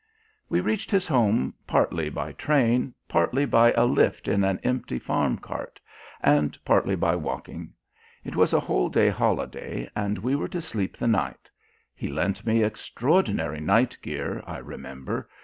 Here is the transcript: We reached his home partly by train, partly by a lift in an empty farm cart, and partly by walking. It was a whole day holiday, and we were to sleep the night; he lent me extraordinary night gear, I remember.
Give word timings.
We 0.49 0.61
reached 0.61 0.89
his 0.89 1.07
home 1.07 1.53
partly 1.67 2.09
by 2.09 2.31
train, 2.31 2.95
partly 3.07 3.45
by 3.45 3.71
a 3.73 3.85
lift 3.85 4.27
in 4.27 4.43
an 4.43 4.57
empty 4.63 4.97
farm 4.97 5.37
cart, 5.37 5.79
and 6.23 6.57
partly 6.65 6.95
by 6.95 7.15
walking. 7.15 7.73
It 8.23 8.35
was 8.35 8.51
a 8.51 8.59
whole 8.61 8.89
day 8.89 9.09
holiday, 9.09 9.91
and 9.95 10.17
we 10.17 10.35
were 10.35 10.47
to 10.47 10.59
sleep 10.61 10.97
the 10.97 11.07
night; 11.07 11.51
he 11.93 12.07
lent 12.07 12.47
me 12.47 12.63
extraordinary 12.63 13.59
night 13.61 13.95
gear, 14.01 14.43
I 14.47 14.57
remember. 14.57 15.29